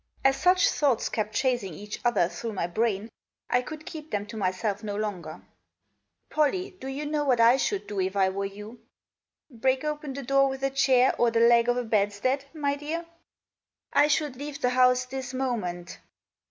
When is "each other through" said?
1.75-2.53